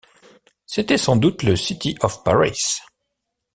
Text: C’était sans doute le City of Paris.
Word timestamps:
C’était 0.65 0.97
sans 0.97 1.15
doute 1.15 1.43
le 1.43 1.55
City 1.55 1.95
of 2.01 2.23
Paris. 2.23 2.79